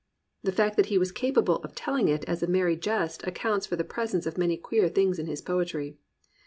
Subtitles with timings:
[0.41, 3.75] The fact that he was capable of telling it as a merry jest accounts for
[3.75, 5.99] the presence of many queer things in his poetry.